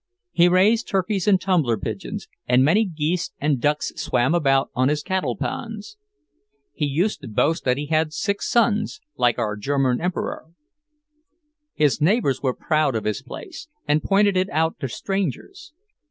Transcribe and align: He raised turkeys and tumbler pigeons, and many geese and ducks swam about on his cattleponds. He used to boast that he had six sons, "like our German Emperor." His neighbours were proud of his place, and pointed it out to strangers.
He 0.31 0.47
raised 0.49 0.87
turkeys 0.87 1.27
and 1.27 1.39
tumbler 1.39 1.77
pigeons, 1.77 2.27
and 2.47 2.65
many 2.65 2.85
geese 2.85 3.29
and 3.39 3.61
ducks 3.61 3.93
swam 4.01 4.33
about 4.33 4.71
on 4.73 4.89
his 4.89 5.03
cattleponds. 5.03 5.95
He 6.73 6.87
used 6.87 7.21
to 7.21 7.27
boast 7.27 7.65
that 7.65 7.77
he 7.77 7.85
had 7.85 8.11
six 8.11 8.49
sons, 8.49 8.99
"like 9.15 9.37
our 9.37 9.55
German 9.55 10.01
Emperor." 10.01 10.45
His 11.75 12.01
neighbours 12.01 12.41
were 12.41 12.55
proud 12.55 12.95
of 12.95 13.03
his 13.05 13.21
place, 13.21 13.67
and 13.87 14.01
pointed 14.01 14.35
it 14.35 14.49
out 14.49 14.79
to 14.79 14.87
strangers. 14.89 15.71